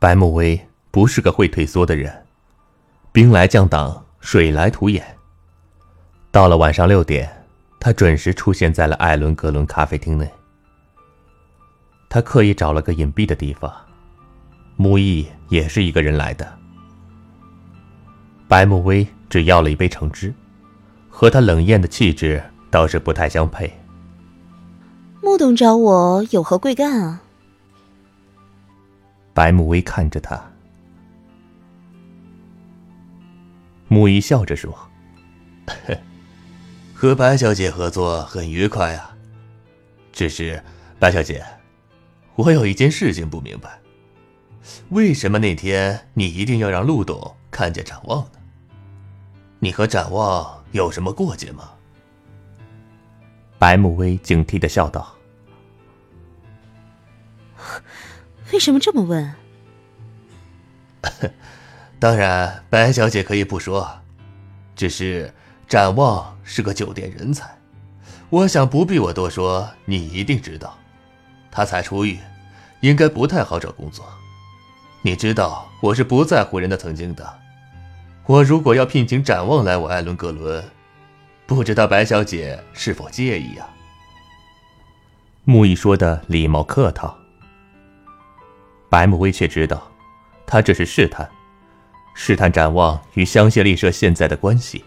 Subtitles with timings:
[0.00, 0.58] 白慕薇
[0.90, 2.10] 不是个会退缩的人，
[3.12, 5.04] 兵来将挡，水来土掩。
[6.30, 7.30] 到了晚上六点，
[7.78, 10.26] 他准时出现在了艾伦格伦咖啡厅内。
[12.08, 13.70] 他刻意找了个隐蔽的地方，
[14.76, 16.50] 木易也是一个人来的。
[18.48, 20.32] 白慕薇只要了一杯橙汁，
[21.10, 23.70] 和他冷艳的气质倒是不太相配。
[25.20, 27.20] 穆董找我有何贵干啊？
[29.32, 30.42] 白慕薇看着他，
[33.88, 34.76] 木易笑着说
[36.92, 39.16] ：“和白小姐合作很愉快啊，
[40.12, 40.62] 只是
[40.98, 41.44] 白小姐，
[42.34, 43.78] 我有一件事情不明白，
[44.90, 48.38] 为什么那天你一定要让陆董看见展望呢？
[49.60, 51.70] 你和展望有什么过节吗？”
[53.58, 55.14] 白慕薇警惕的笑道。
[58.52, 59.34] 为什么这么问？
[61.98, 63.88] 当然，白小姐可以不说，
[64.74, 65.32] 只是
[65.68, 67.58] 展望是个酒店人才，
[68.28, 70.78] 我想不必我多说，你一定知道，
[71.50, 72.18] 他才出狱，
[72.80, 74.04] 应该不太好找工作。
[75.02, 77.38] 你知道我是不在乎人的曾经的，
[78.26, 80.64] 我如果要聘请展望来我艾伦格伦，
[81.46, 83.68] 不知道白小姐是否介意啊？
[85.44, 87.19] 木易说的礼貌客套。
[88.90, 89.90] 白慕薇却知道，
[90.44, 91.30] 他这是试探，
[92.12, 94.84] 试探展望与香榭丽舍现在的关系。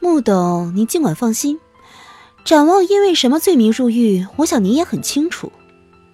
[0.00, 1.58] 穆董，您尽管放心，
[2.44, 5.52] 展望因为什么罪名入狱，我想您也很清楚。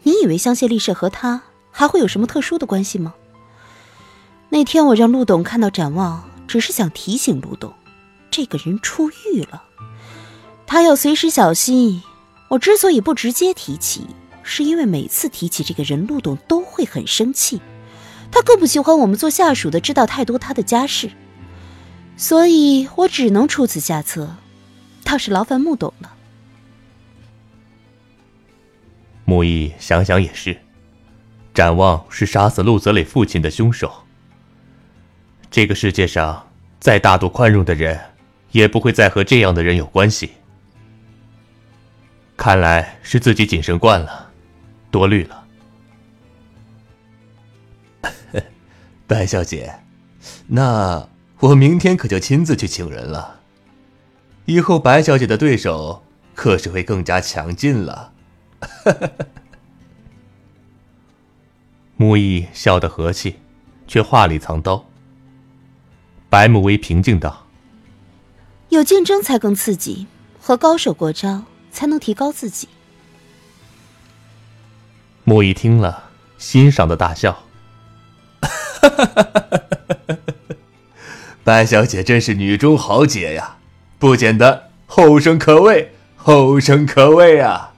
[0.02, 3.14] 你以为香榭丽舍和他还会有什么特殊的关系吗？
[4.50, 7.72] 那天我让陆董看到展望，只是想提醒陆董，
[8.30, 9.62] 这个人出狱了，
[10.66, 12.02] 他要随时小心。
[12.48, 14.06] 我之所以不直接提起。
[14.42, 17.60] 是因为每次提起这个人，陆董都会很生气，
[18.30, 21.10] 他更不喜欢我们做下属的知道太多他的家事，
[22.16, 24.36] 所以我只能出此下策，
[25.04, 26.14] 倒是劳烦穆董了。
[29.24, 30.58] 木易想想也是，
[31.54, 33.92] 展望是杀死陆泽磊父亲的凶手。
[35.50, 36.48] 这个世界上
[36.80, 37.98] 再大度宽容的人，
[38.50, 40.32] 也不会再和这样的人有关系。
[42.36, 44.31] 看来是自己谨慎惯了。
[44.92, 45.46] 多虑了，
[49.08, 49.80] 白小姐，
[50.48, 51.08] 那
[51.40, 53.40] 我明天可就亲自去请人了。
[54.44, 56.04] 以后白小姐的对手
[56.34, 58.12] 可是会更加强劲了。
[61.96, 63.36] 木易笑得和气，
[63.86, 64.84] 却话里藏刀。
[66.28, 67.46] 白慕薇平静道
[68.68, 70.06] ：“有竞争才更刺激，
[70.38, 72.68] 和高手过招才能提高自己。”
[75.24, 77.44] 木易听了，欣赏的大笑。
[81.44, 83.58] 白小姐真是女中豪杰呀，
[83.98, 87.72] 不简单，后生可畏，后生可畏啊！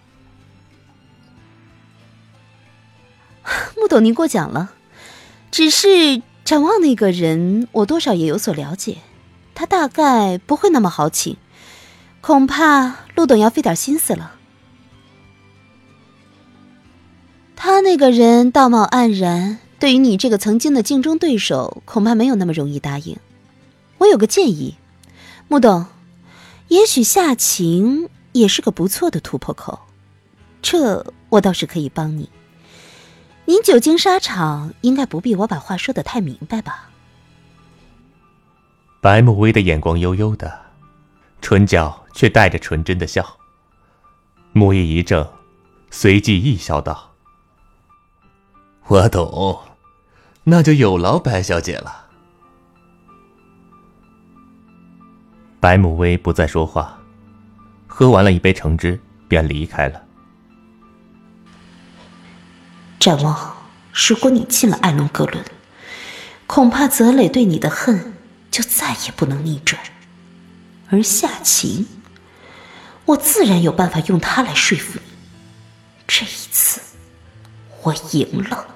[3.77, 4.73] 木董，您过奖了。
[5.51, 8.99] 只是展望那个人，我多少也有所了解，
[9.55, 11.37] 他大概不会那么豪情，
[12.21, 14.37] 恐怕陆董要费点心思了。
[17.57, 23.17] 他那个人道貌岸然，对于你这个曾经的竞争对手，恐怕没有那么容易答应。
[23.99, 24.77] 我有个建议，
[25.49, 25.87] 穆董，
[26.69, 29.81] 也许夏晴也是个不错的突破口，
[30.61, 32.29] 这我倒是可以帮你。
[33.47, 36.91] 您久经沙场，应该不必我把话说的太明白吧？
[39.01, 40.61] 白慕薇的眼光悠悠的，
[41.41, 43.37] 唇角却带着纯真的笑。
[44.53, 45.29] 木易一怔，
[45.91, 47.14] 随即亦笑道。
[48.87, 49.63] 我懂，
[50.45, 52.05] 那就有劳白小姐了。
[55.59, 56.99] 白母薇不再说话，
[57.87, 60.03] 喝完了一杯橙汁，便离开了。
[63.01, 63.57] 展望，
[63.93, 65.43] 如果你进了艾伦格伦，
[66.47, 68.13] 恐怕泽磊对你的恨
[68.51, 69.81] 就再也不能逆转。
[70.91, 71.87] 而夏晴，
[73.07, 75.11] 我自然有办法用她来说服你。
[76.07, 76.83] 这一次，
[77.83, 78.74] 我赢了。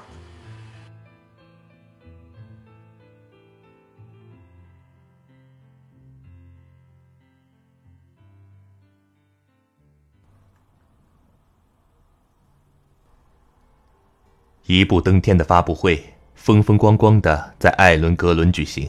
[14.68, 15.98] 一步登天的发布会，
[16.34, 18.86] 风风光光的在艾伦格伦举行，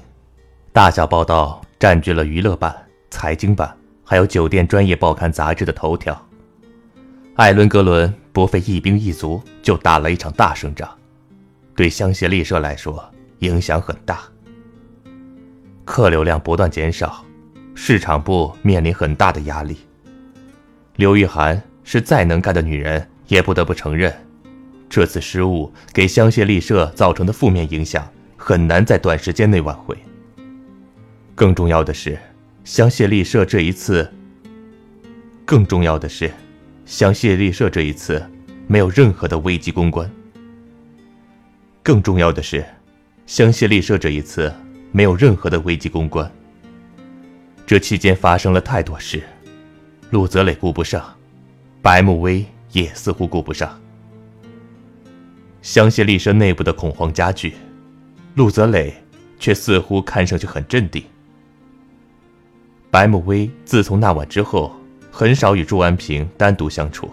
[0.74, 2.76] 大小报道占据了娱乐版、
[3.10, 3.74] 财经版，
[4.04, 6.22] 还有酒店专业报刊杂志的头条。
[7.36, 10.90] 艾伦格伦不费一兵一卒就打了一场大胜仗，
[11.78, 13.02] 对香榭丽舍来说
[13.40, 14.20] 影响很大。
[15.86, 17.24] 客流量不断减少，
[17.74, 19.78] 市场部面临很大的压力。
[20.98, 24.14] 刘玉涵是再能干的女人，也不得不承认。
[24.90, 29.96] 这次失误给香榭丽舍造成的负面影响很难在短时间内挽回。
[31.36, 32.18] 更重要的是，
[32.64, 34.12] 香榭丽舍这一次，
[35.46, 36.32] 更重要的是，
[36.86, 38.22] 香榭丽舍这一次
[38.68, 40.10] 没有任何的危机公关。
[41.84, 42.66] 更重要的是，
[43.26, 44.52] 香榭丽舍这一次
[44.92, 46.30] 没有任何的危机公关。
[47.66, 49.22] 这期间发生了太多事，
[50.10, 51.16] 陆泽磊顾不上，
[51.82, 53.80] 白慕薇也似乎顾不上。
[55.62, 57.54] 香榭丽舍内部的恐慌加剧，
[58.36, 58.94] 陆泽磊
[59.40, 61.04] 却似乎看上去很镇定。
[62.90, 64.76] 白慕薇自从那晚之后，
[65.12, 67.10] 很少与祝安平单独相处。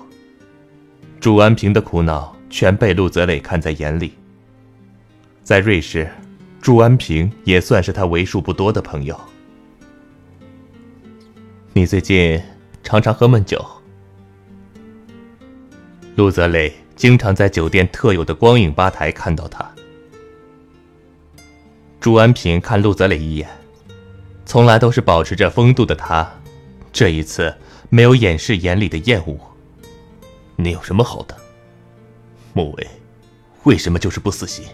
[1.20, 4.12] 祝安平的苦恼全被陆泽磊看在眼里。
[5.43, 6.08] 在瑞士，
[6.60, 9.19] 祝安平也算是他为数不多的朋友。
[11.72, 12.40] 你最近
[12.82, 13.62] 常常喝闷酒，
[16.14, 16.72] 陆泽磊。
[16.96, 19.70] 经常在酒店特有的光影吧台看到他。
[22.00, 23.48] 朱安平看陆泽磊一眼，
[24.46, 26.26] 从来都是保持着风度的他，
[26.90, 27.54] 这一次
[27.90, 29.38] 没有掩饰眼里的厌恶。
[30.56, 31.36] 你有什么好的？
[32.55, 32.86] 穆伟，
[33.65, 34.65] 为什么就是不死心？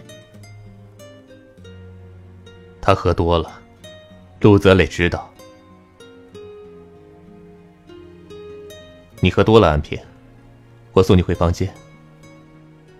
[2.79, 3.59] 他喝多了，
[4.39, 5.29] 陆泽磊知道。
[9.19, 9.99] 你喝多了，安平，
[10.93, 11.73] 我送你回房间。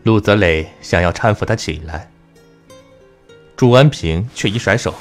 [0.03, 2.11] 陆泽磊想要搀扶他起来，
[3.55, 4.93] 朱安平却一甩手：“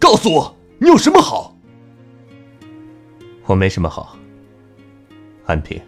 [0.00, 1.54] 告诉我，你有什么好
[3.44, 4.18] ？”“我没什么好。”
[5.44, 5.78] 安平，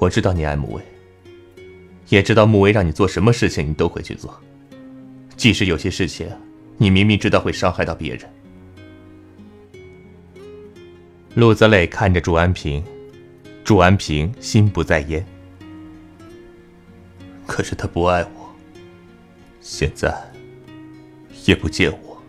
[0.00, 0.82] 我知道你爱穆威，
[2.08, 4.36] 也知道穆威让你做什么事情你都会去做，
[5.36, 6.28] 即使有些事情
[6.76, 8.28] 你明明知道会伤害到别人。
[11.34, 12.82] 陆泽磊看着祝安平，
[13.62, 15.24] 祝安平心不在焉。
[17.50, 18.54] 可是他不爱我，
[19.60, 20.16] 现在
[21.46, 22.22] 也不见我。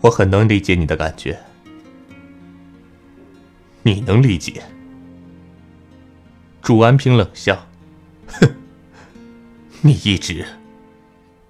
[0.00, 1.38] 我很能理解你的感觉，
[3.82, 4.62] 你能理解？
[6.62, 7.66] 朱安平冷笑
[8.40, 8.48] ：“哼，
[9.82, 10.42] 你一直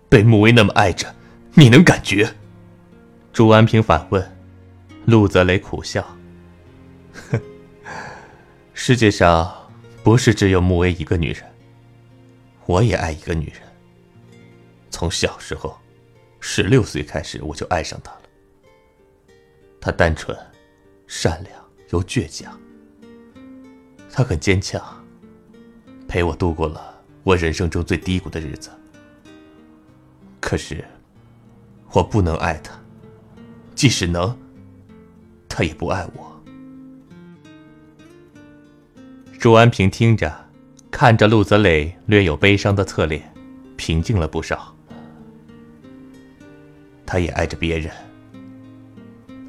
[0.08, 1.14] 被穆威那么爱着，
[1.54, 2.34] 你能感觉？”
[3.32, 4.36] 朱安平反问，
[5.06, 6.04] 陆泽雷苦笑
[7.30, 7.40] ：“哼，
[8.74, 9.54] 世界上……”
[10.02, 11.44] 不是只有穆威一个女人，
[12.66, 13.60] 我也爱一个女人。
[14.90, 15.78] 从小时候，
[16.40, 18.22] 十六岁开始，我就爱上她了。
[19.80, 20.36] 她单纯、
[21.06, 22.58] 善良又倔强，
[24.10, 24.82] 她很坚强，
[26.08, 28.70] 陪我度过了我人生中最低谷的日子。
[30.40, 30.82] 可是，
[31.92, 32.72] 我不能爱他，
[33.74, 34.36] 即使能，
[35.46, 36.29] 他也不爱我。
[39.40, 40.50] 朱安平听着，
[40.90, 43.32] 看着陆泽磊略有悲伤的侧脸，
[43.74, 44.76] 平静了不少。
[47.06, 47.90] 他也爱着别人，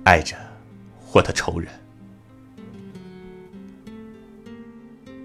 [0.05, 0.37] 爱着
[1.11, 1.69] 我的仇人。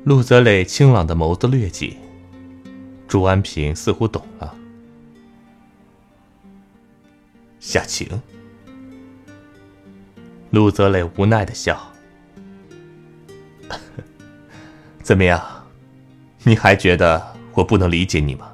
[0.03, 1.97] 陆泽磊清朗的眸子略紧，
[3.07, 4.53] 朱安平似乎懂了。
[7.61, 8.21] 夏晴，
[10.51, 11.93] 陆泽磊无奈的笑。
[15.07, 15.41] 怎么样？
[16.43, 18.53] 你还觉得我不能理解你吗？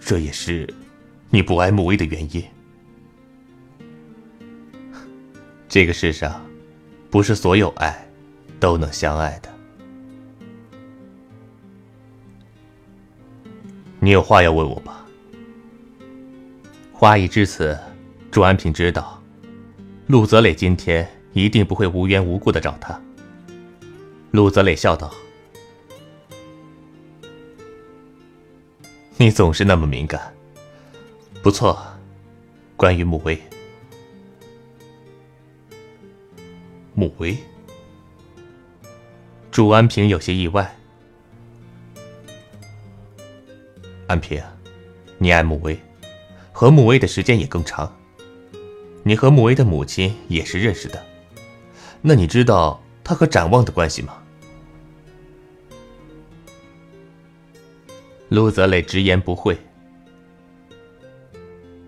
[0.00, 0.68] 这也是
[1.30, 2.42] 你不爱穆威的原因。
[5.68, 6.44] 这个世上，
[7.08, 8.04] 不是所有爱
[8.58, 9.48] 都能相爱的。
[14.00, 15.06] 你有话要问我吧？
[16.92, 17.78] 话已至此，
[18.28, 19.21] 朱安平知道，
[20.12, 23.00] 陆泽磊今天一定不会无缘无故的找他。
[24.30, 25.10] 陆泽磊笑道
[29.16, 30.20] ：“你总是那么敏感。
[31.42, 31.82] 不错，
[32.76, 33.40] 关于穆威，
[36.92, 37.34] 穆威。”
[39.50, 40.76] 朱安平有些意外。
[44.08, 44.42] 安平，
[45.16, 45.80] 你爱穆威，
[46.52, 47.90] 和穆威的时间也更长。
[49.04, 51.04] 你和穆威的母亲也是认识的，
[52.00, 54.14] 那你知道他和展望的关系吗？
[58.28, 59.58] 陆泽磊直言不讳。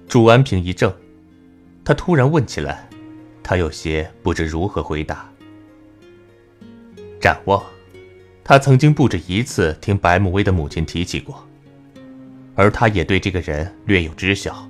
[0.09, 0.93] 朱安平一怔，
[1.85, 2.89] 他突然问起来，
[3.43, 5.29] 他有些不知如何回答。
[7.21, 7.63] 展望，
[8.43, 11.47] 他曾经不止一次听白慕威的母亲提起过。
[12.57, 14.69] 而他也对这个人略有知晓，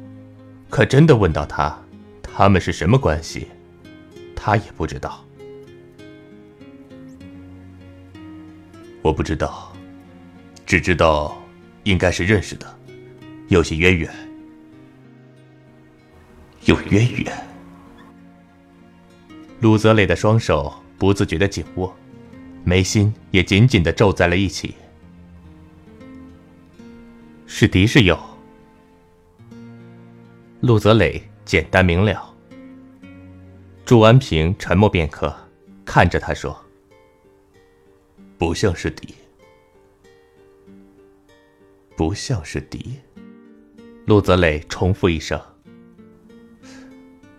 [0.70, 1.76] 可真的问到他，
[2.36, 3.46] 他们是什么关系，
[4.34, 5.24] 他也不知道。
[9.02, 9.72] 我不知道，
[10.66, 11.40] 只知道
[11.84, 12.66] 应该是认识的，
[13.46, 14.12] 有些渊源，
[16.64, 17.46] 有渊源。
[19.60, 21.94] 陆泽磊的双手不自觉的紧握，
[22.64, 24.74] 眉心也紧紧的皱在了一起。
[27.46, 28.18] 是敌是友？
[30.62, 32.34] 陆泽磊简单明了。
[33.84, 35.34] 祝安平沉默片刻，
[35.84, 36.58] 看着他说
[38.38, 39.14] ：“不像是敌，
[41.96, 42.98] 不像是敌。”
[44.06, 45.40] 陆泽磊重复一声：“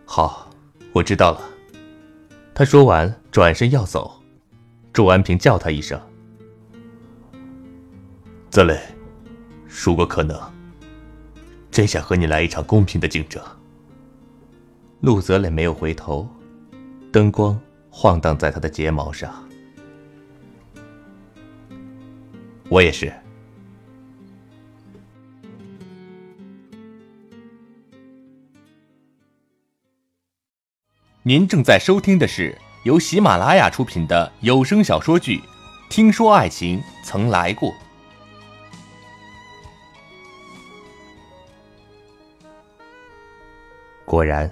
[0.05, 0.49] 好，
[0.93, 1.41] 我知道了。”
[2.53, 4.21] 他说完，转身要走。
[4.93, 5.99] 祝安平叫他一声
[8.49, 8.79] ：“泽磊。”
[9.67, 10.39] 如果可能，
[11.69, 13.43] 真想和你来一场公平的竞争。
[15.01, 16.27] 陆泽磊没有回头，
[17.11, 17.59] 灯光
[17.91, 19.31] 晃荡在他的睫毛上。
[22.69, 23.13] 我也是。
[31.21, 35.37] 您正在收听的是由喜马拉雅出品的有声小说剧
[35.89, 37.69] 《听说爱情曾来过》。
[44.05, 44.49] 果然，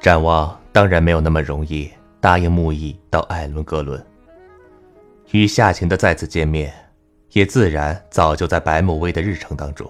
[0.00, 1.90] 展望当然没有那么容易
[2.22, 4.02] 答应木易到艾伦格伦。
[5.32, 6.72] 与夏晴的再次见面，
[7.32, 9.88] 也自然早就在白慕威的日程当中。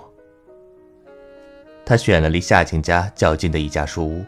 [1.87, 4.25] 他选了离夏晴家较近的一家书屋，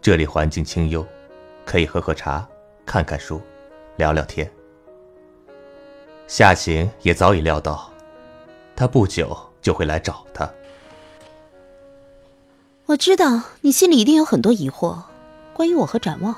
[0.00, 1.04] 这里环境清幽，
[1.64, 2.46] 可以喝喝茶、
[2.86, 3.40] 看看书、
[3.96, 4.48] 聊聊天。
[6.28, 7.92] 夏晴也早已料到，
[8.76, 10.48] 他不久就会来找他。
[12.86, 15.02] 我知道你心里一定有很多疑惑，
[15.54, 16.36] 关于我和展望。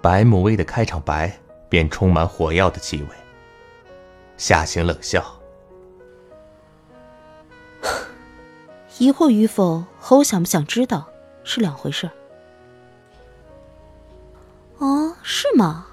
[0.00, 3.08] 白慕薇的开场白便充满火药的气味。
[4.36, 5.40] 夏行冷笑：
[8.98, 11.06] “疑惑与否和我想不想知道
[11.44, 12.10] 是两回事。”
[14.78, 15.86] 哦，是吗？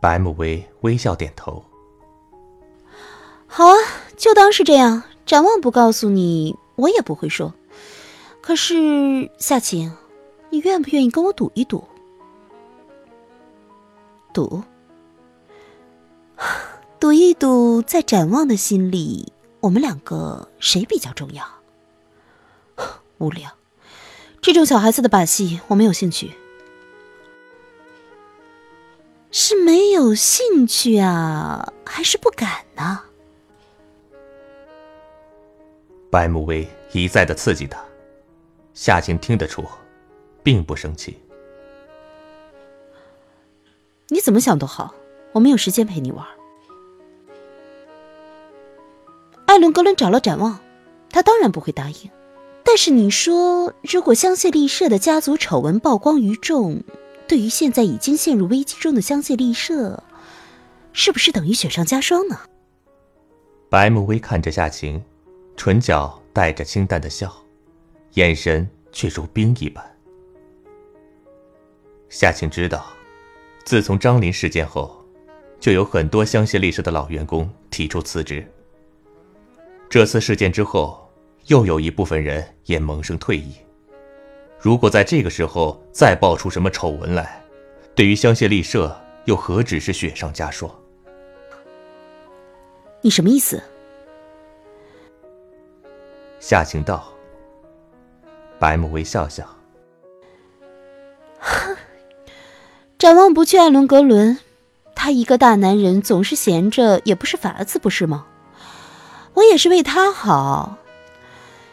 [0.00, 1.64] 白慕薇微笑点头。
[3.46, 3.74] 好啊，
[4.16, 5.02] 就当是这样。
[5.26, 7.54] 展望不告诉你，我也不会说。
[8.40, 9.92] 可是夏晴，
[10.50, 11.84] 你愿不愿意跟我赌一赌？
[14.32, 14.62] 赌？
[17.00, 21.44] 赌一赌，在展望的心里，我们两个谁比较重要？
[23.18, 23.50] 无聊，
[24.42, 26.32] 这种小孩子的把戏我没有兴趣。
[29.30, 33.02] 是没有兴趣啊，还是不敢呢？
[36.14, 37.84] 白慕薇一再的刺激他，
[38.72, 39.64] 夏晴听得出，
[40.44, 41.18] 并不生气。
[44.06, 44.94] 你怎么想都好，
[45.32, 46.24] 我没有时间陪你玩。
[49.46, 50.60] 艾伦·格伦找了展望，
[51.10, 52.08] 他当然不会答应。
[52.62, 56.84] 但是你说，如果香榭丽舍的家族丑闻曝光于众，
[57.26, 60.00] 对于现在已经陷入危机中的香榭丽舍，
[60.92, 62.38] 是不是等于雪上加霜呢？
[63.68, 65.02] 白慕薇看着夏晴，
[65.56, 67.32] 唇角带着清淡的笑，
[68.14, 69.84] 眼神却如冰一般。
[72.08, 72.86] 夏晴知道，
[73.64, 75.04] 自从张林事件后，
[75.58, 78.46] 就有很多香榭丽舍的老员工提出辞职。
[79.88, 81.08] 这次事件之后，
[81.46, 83.54] 又有一部分人也萌生退意。
[84.58, 87.42] 如果在这个时候再爆出什么丑闻来，
[87.94, 90.70] 对于香榭丽舍又何止是雪上加霜？
[93.00, 93.62] 你什么意思？
[96.46, 97.02] 夏晴道。
[98.58, 99.48] 白木微笑笑。
[101.40, 101.74] 哼
[102.98, 104.38] 展望不去艾伦格伦，
[104.94, 108.26] 他一个大男人总是闲着也不是法子，不是吗？
[109.32, 110.76] 我也是为他好。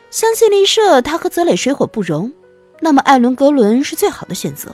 [0.10, 2.32] 相信丽舍，他和泽磊水火不容，
[2.80, 4.74] 那么艾伦·格伦是最好的选择。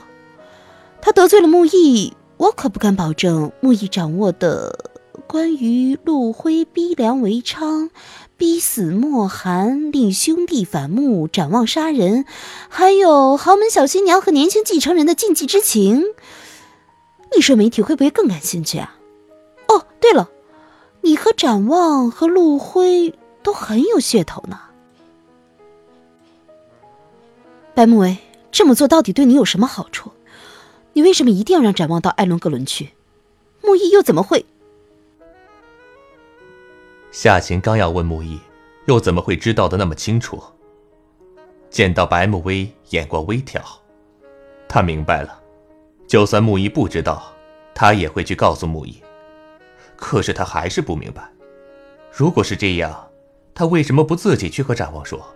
[1.02, 4.87] 他得罪了木易，我可不敢保证木易掌握的
[5.28, 7.90] 关于陆辉逼良为娼、
[8.38, 12.24] 逼死莫寒、令兄弟反目、展望杀人，
[12.70, 16.02] 还有豪门小新娘和年轻继承人的禁忌之情。
[17.36, 18.96] 你说媒体会不会更感兴趣啊？
[19.68, 20.30] 哦，对了。
[21.02, 24.58] 你和展望和陆辉都很有噱头呢，
[27.74, 28.16] 白慕薇，
[28.50, 30.10] 这么做到底对你有什么好处？
[30.94, 32.94] 你为什么一定要让展望到艾伦格伦去？
[33.62, 34.46] 木易又怎么会？
[37.10, 38.38] 夏晴刚要问木易，
[38.86, 40.42] 又怎么会知道的那么清楚？
[41.70, 43.62] 见到白慕薇眼光微挑，
[44.68, 45.40] 他明白了，
[46.06, 47.32] 就算木易不知道，
[47.74, 49.02] 他也会去告诉木易。
[49.96, 51.30] 可是他还是不明白，
[52.12, 53.08] 如果是这样，
[53.54, 55.26] 他为什么不自己去和展望说？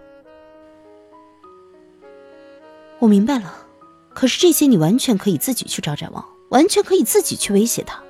[2.98, 3.66] 我明白了，
[4.14, 8.00] 可是这些你完全可以自己去找展望，完全可以自己去威胁他，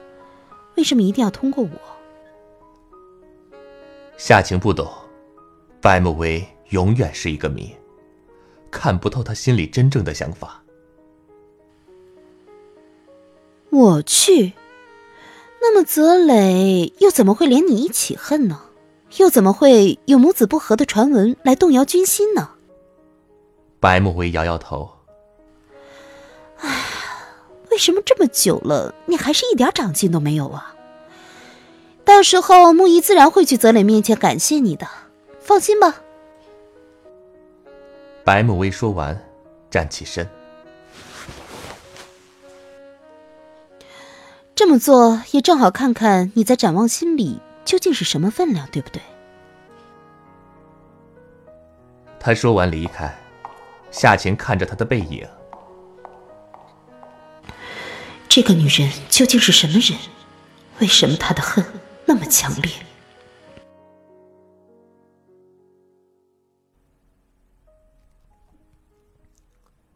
[0.76, 1.70] 为什么一定要通过我？
[4.24, 4.88] 夏晴不懂，
[5.80, 7.74] 白慕薇永远是一个谜，
[8.70, 10.62] 看不透他心里真正的想法。
[13.70, 14.52] 我去。
[15.60, 18.60] 那么泽磊又怎么会连你一起恨呢？
[19.16, 22.50] 又怎么会有母子不和的传闻来动摇军心呢？
[23.80, 24.88] 白慕薇摇摇头。
[26.58, 26.84] 哎，
[27.72, 30.76] 为什么这么久了，你还是一点长进都没有啊？
[32.04, 34.86] 到时候木易自然会去泽磊面前感谢你的，
[35.40, 36.02] 放心吧。
[38.24, 39.18] 白慕薇说完，
[39.70, 40.28] 站起身。
[44.54, 49.00] 这么做也正好看看你在展望心里究竟是什么分量，对不对？
[52.20, 53.12] 他说完离开，
[53.90, 55.26] 夏晴看着他的背影。
[58.28, 59.98] 这个女人究竟是什么人？
[60.78, 61.64] 为什么她的恨
[62.12, 62.70] 那么强烈？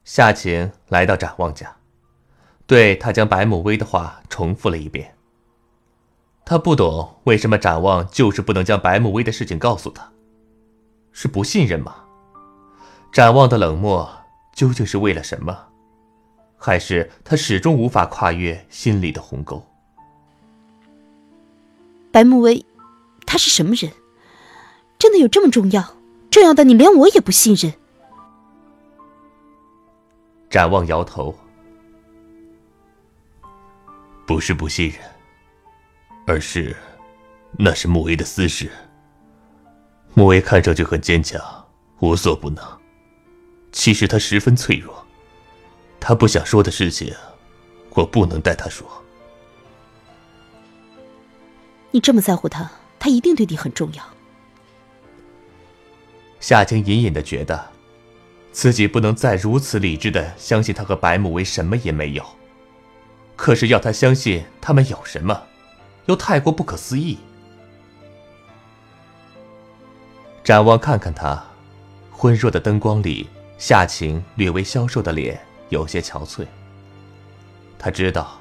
[0.02, 1.76] 夏晴来到展望家。
[2.66, 5.14] 对他将白慕薇的话重复了一遍。
[6.46, 10.10] 他不懂为什么展望就是不能将白慕薇的事情告诉他，
[11.12, 11.96] 是不信任吗？
[13.12, 14.10] 展望的冷漠
[14.54, 15.68] 究竟是为了什么？
[16.56, 19.62] 还是他始终无法跨越心里的鸿沟？
[22.16, 22.64] 白慕薇，
[23.26, 23.92] 他是什么人？
[24.98, 25.98] 真的有这么重要？
[26.30, 27.74] 重要的你连我也不信任？
[30.48, 31.36] 展望摇头。
[34.26, 34.98] 不是不信任，
[36.26, 36.74] 而是
[37.58, 38.70] 那是穆威的私事。
[40.14, 41.38] 穆威看上去很坚强，
[41.98, 42.64] 无所不能，
[43.72, 45.06] 其实他十分脆弱。
[46.00, 47.14] 他不想说的事情，
[47.90, 48.88] 我不能代他说。
[51.96, 54.04] 你这么在乎他，他一定对你很重要。
[56.40, 57.70] 夏晴隐隐的觉得，
[58.52, 62.22] 自己不能再如此理智的相信他和白慕薇什么也没有。
[63.34, 65.44] 可是要他相信他们有什么，
[66.04, 67.16] 又太过不可思议。
[70.44, 71.42] 展望看看他，
[72.10, 76.44] 昏弱的灯光里，夏晴略微消瘦的脸有些憔悴。
[77.78, 78.38] 他知道，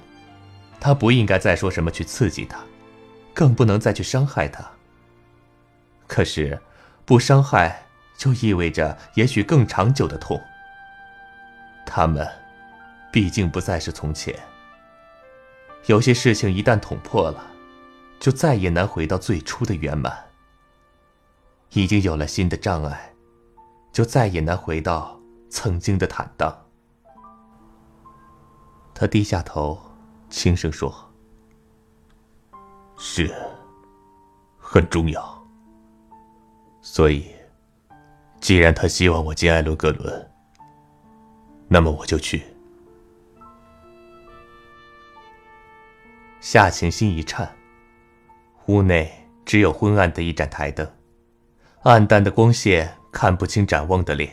[0.77, 2.59] 他不应该再说什么去刺激他，
[3.35, 4.71] 更不能再去伤害他。
[6.07, 6.59] 可是，
[7.05, 7.85] 不伤害
[8.17, 10.41] 就意味着也许更长久的痛。
[11.85, 12.27] 他们，
[13.11, 14.33] 毕竟不再是从前。
[15.85, 17.45] 有些事情一旦捅破了，
[18.19, 20.25] 就再也难回到最初的圆满。
[21.71, 23.13] 已经有了新的障碍，
[23.91, 25.19] 就再也难回到
[25.49, 26.65] 曾经的坦荡。
[28.93, 29.79] 他低下头，
[30.29, 31.11] 轻声说
[32.97, 33.33] ：“是，
[34.57, 35.47] 很重要。
[36.81, 37.27] 所以，
[38.39, 40.31] 既然他希望我见艾伦·格伦，
[41.67, 42.43] 那么我就去。”
[46.39, 47.51] 夏晴心一颤，
[48.67, 49.11] 屋内
[49.45, 50.87] 只有昏暗的一盏台灯，
[51.81, 54.31] 暗淡的光线看不清展望的脸，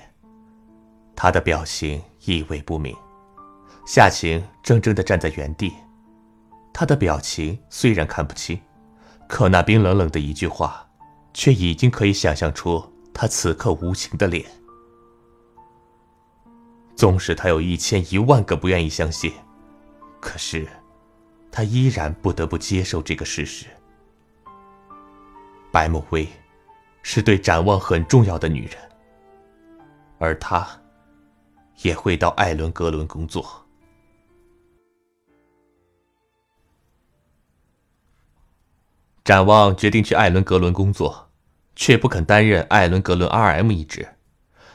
[1.17, 2.95] 他的表情意味不明。
[3.87, 5.73] 夏晴怔怔地站在原地，
[6.73, 8.61] 他的表情虽然看不清，
[9.29, 10.89] 可那冰冷冷的一句话，
[11.35, 12.83] 却已经可以想象出
[13.13, 14.45] 他此刻无情的脸。
[16.97, 19.33] 纵使他有一千一万个不愿意相信，
[20.21, 20.67] 可是，
[21.51, 23.67] 他依然不得不接受这个事实：
[25.71, 26.29] 白慕薇
[27.03, 28.77] 是对展望很重要的女人，
[30.19, 30.67] 而他
[31.83, 33.62] 也会到艾伦格伦工作。
[39.25, 41.31] 展望决定去艾伦格伦工作，
[41.77, 44.09] 却不肯担任艾伦格伦 R.M 一职，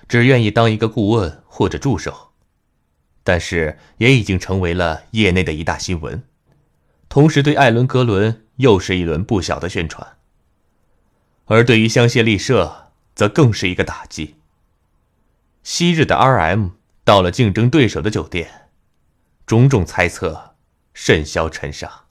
[0.08, 2.32] 只愿意当一个顾问或者助手。
[3.24, 6.24] 但是也已经成为了业内的一大新闻，
[7.10, 10.16] 同时对艾伦格伦又是一轮不小的宣传。
[11.48, 14.36] 而对于香榭丽舍，则更是一个打击。
[15.62, 16.70] 昔日的 R.M
[17.04, 18.70] 到了竞争对手的酒店，
[19.46, 20.56] 种种猜测
[20.94, 22.07] 甚嚣尘上。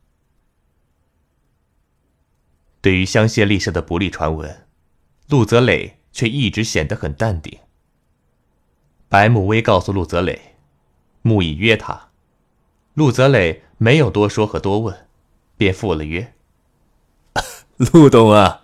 [2.87, 4.65] 对于香榭丽舍的不利传闻，
[5.29, 7.59] 陆泽磊却一直显得很淡定。
[9.09, 10.55] 白慕薇告诉陆泽磊，
[11.23, 12.11] 木已约他，
[12.95, 15.09] 陆泽磊没有多说和多问，
[15.57, 16.33] 便赴了约。
[17.93, 18.61] 陆董啊，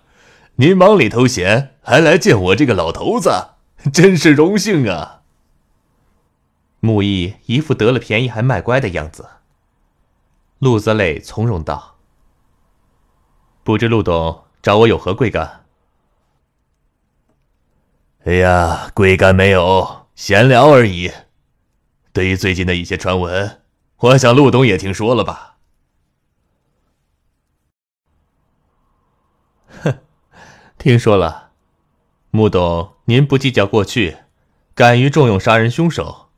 [0.55, 3.29] 您忙里偷闲还来见我这个老头子，
[3.93, 5.23] 真是荣幸啊！
[6.79, 9.29] 木易一副得了便宜还卖乖的样子。
[10.61, 11.92] 陆泽磊从容道。
[13.65, 15.65] 不知陆董找我有何贵干？
[18.25, 21.13] 哎呀，贵干没有，闲聊而已。
[22.13, 23.63] 对于最近的一些传闻，
[23.99, 25.59] 我想陆董也听说了吧？
[29.83, 29.99] 哼，
[30.79, 31.51] 听说了。
[32.31, 34.19] 穆董，您不计较过去，
[34.75, 36.31] 敢于重用杀人凶手，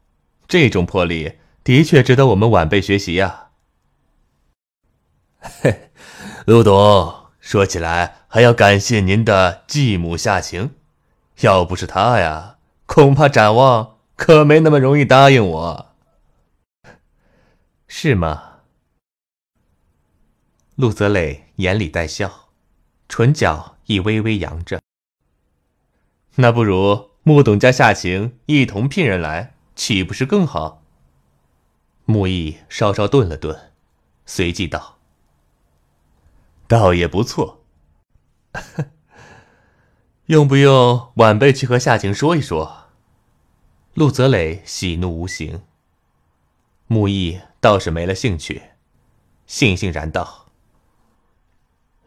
[0.47, 3.49] 这种魄力的确值得我们晚辈学习呀。
[5.41, 5.91] 嘿。
[6.47, 10.75] 陆董，说起来还要感谢您的继母夏晴，
[11.41, 15.95] 要不是她呀，恐怕展望可没那么容易答应我。
[17.89, 18.57] 是吗？
[20.75, 22.51] 陆泽磊眼里带笑，
[23.09, 24.83] 唇角亦微微扬着。
[26.35, 30.83] 那不如穆董家夏晴一同聘人来，岂不是更好？
[32.05, 33.73] 穆毅稍稍顿了顿，
[34.27, 34.94] 随即道。
[36.75, 37.65] 倒也不错，
[40.27, 42.89] 用不用晚辈去和夏晴说一说？
[43.95, 45.63] 陆泽磊喜怒无形，
[46.89, 48.61] 木易倒是没了兴趣，
[49.47, 50.47] 悻悻然道：“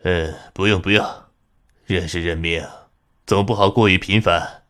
[0.04, 1.24] 嗯，不用不用，
[1.86, 2.68] 认识认命，
[3.26, 4.64] 总不好过于频繁。”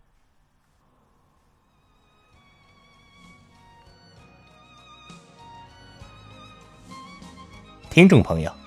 [7.90, 8.67] 听众朋友。